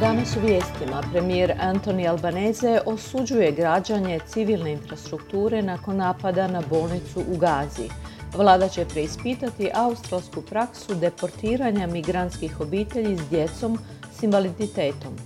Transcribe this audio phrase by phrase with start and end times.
[0.00, 7.36] Danas u vijestima premijer Antoni Albaneze osuđuje građanje civilne infrastrukture nakon napada na bolnicu u
[7.36, 7.88] Gazi.
[8.36, 13.78] Vlada će preispitati australsku praksu deportiranja migrantskih obitelji s djecom
[14.18, 15.16] s invaliditetom.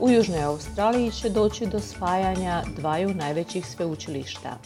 [0.00, 4.58] U Južnoj Australiji će doći do spajanja dvaju najvećih sveučilišta.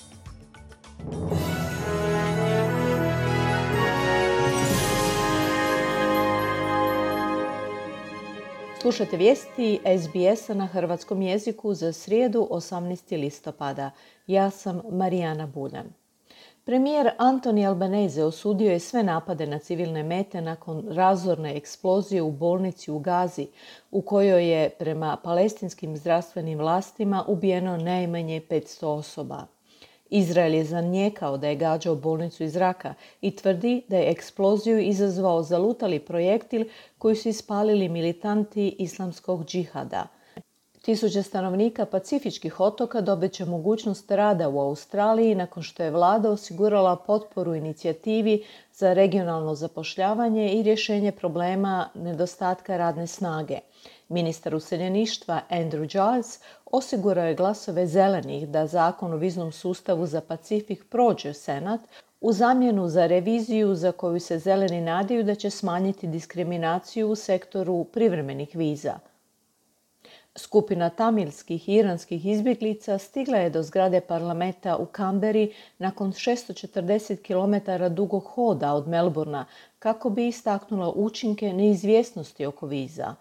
[8.84, 13.20] Slušajte vijesti SBS-a na hrvatskom jeziku za srijedu 18.
[13.20, 13.90] listopada.
[14.26, 15.92] Ja sam Marijana Buljan.
[16.64, 22.90] Premijer Antoni Albanese osudio je sve napade na civilne mete nakon razorne eksplozije u bolnici
[22.90, 23.46] u Gazi,
[23.90, 29.46] u kojoj je prema palestinskim zdravstvenim vlastima ubijeno najmanje 500 osoba.
[30.14, 35.42] Izrael je zanijekao da je gađao bolnicu iz raka i tvrdi da je eksploziju izazvao
[35.42, 36.64] zalutali projektil
[36.98, 40.06] koji su ispalili militanti islamskog džihada.
[40.82, 46.96] Tisuće stanovnika pacifičkih otoka dobit će mogućnost rada u Australiji nakon što je vlada osigurala
[46.96, 53.58] potporu inicijativi za regionalno zapošljavanje i rješenje problema nedostatka radne snage.
[54.08, 60.84] Ministar useljeništva Andrew Giles osigurao je glasove zelenih da zakon o viznom sustavu za Pacifik
[60.90, 61.80] prođe Senat
[62.20, 67.84] u zamjenu za reviziju za koju se zeleni nadaju da će smanjiti diskriminaciju u sektoru
[67.84, 68.98] privremenih viza.
[70.36, 77.94] Skupina tamilskih i iranskih izbjeglica stigla je do zgrade parlamenta u Kamberi nakon 640 km
[77.94, 79.46] dugog hoda od Melburna
[79.78, 83.14] kako bi istaknula učinke neizvjesnosti oko viza.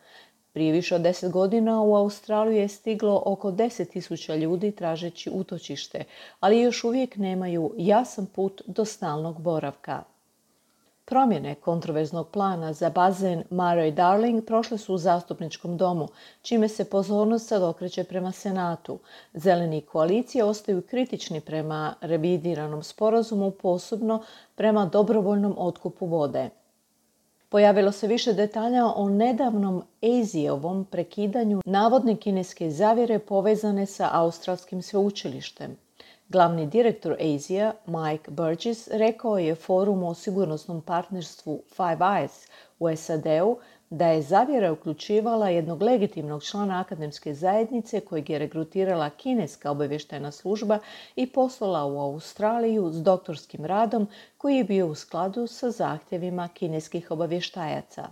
[0.54, 6.04] Prije više od deset godina u Australiju je stiglo oko 10.000 ljudi tražeći utočište,
[6.40, 10.04] ali još uvijek nemaju jasan put do stalnog boravka.
[11.06, 16.08] Promjene kontroverznog plana za bazen Murray Darling prošle su u zastupničkom domu,
[16.42, 19.00] čime se pozornost sad okreće prema Senatu.
[19.34, 24.24] Zeleni koalicije ostaju kritični prema revidiranom sporazumu, posebno
[24.56, 26.50] prema dobrovoljnom otkupu vode.
[27.54, 35.78] Pojavilo se više detalja o nedavnom Ezijevom prekidanju navodne kineske zavjere povezane sa australskim sveučilištem.
[36.30, 42.50] Glavni direktor Azija, Mike Burgess, rekao je forumu o sigurnosnom partnerstvu Five Eyes
[42.80, 43.58] u SAD-u
[43.94, 50.80] da je zavjera uključivala jednog legitimnog člana akademske zajednice kojeg je regrutirala kineska obavještajna služba
[51.16, 57.12] i poslala u Australiju s doktorskim radom koji je bio u skladu sa zahtjevima kineskih
[57.12, 58.08] obavještajaca.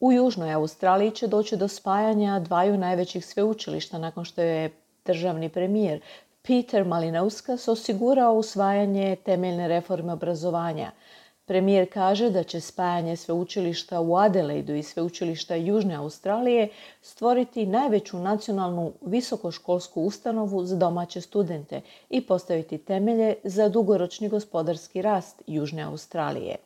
[0.00, 4.70] U Južnoj Australiji će doći do spajanja dvaju najvećih sveučilišta nakon što je
[5.04, 6.00] državni premijer
[6.42, 10.90] Peter Malinauskas osigurao usvajanje temeljne reforme obrazovanja–
[11.46, 16.68] Premijer kaže da će spajanje sveučilišta u Adelaidu i sveučilišta Južne Australije
[17.02, 21.80] stvoriti najveću nacionalnu visokoškolsku ustanovu za domaće studente
[22.10, 26.56] i postaviti temelje za dugoročni gospodarski rast Južne Australije.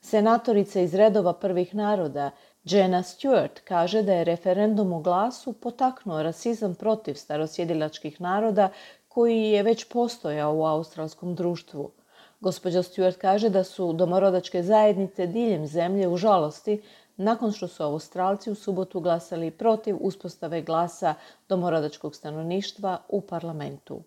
[0.00, 2.30] Senatorica iz redova prvih naroda
[2.64, 8.68] Jenna Stewart kaže da je referendum o glasu potaknuo rasizam protiv starosjedilačkih naroda
[9.08, 11.90] koji je već postojao u australskom društvu–
[12.42, 16.82] Gospođa Stewart kaže da su domorodačke zajednice diljem zemlje u žalosti
[17.16, 21.14] nakon što su Australci u subotu glasali protiv uspostave glasa
[21.48, 24.00] domorodačkog stanovništva u parlamentu.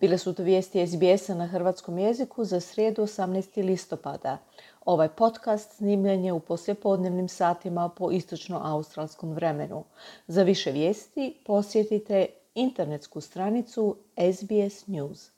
[0.00, 3.64] Bile su to vijesti SBS-a na hrvatskom jeziku za srijedu 18.
[3.64, 4.38] listopada.
[4.84, 9.84] Ovaj podcast snimljen je u poslijepodnevnim satima po istočno-australskom vremenu.
[10.26, 13.96] Za više vijesti posjetite internetsku stranicu
[14.32, 15.37] SBS News.